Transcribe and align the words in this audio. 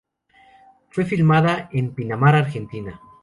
Fue 0.89 1.05
filmada 1.05 1.69
en 1.71 1.93
Pinamar, 1.93 2.35
Argentina. 2.35 2.99